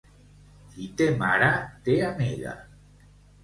[0.71, 1.51] Qui té mare,
[1.87, 2.59] té amiga.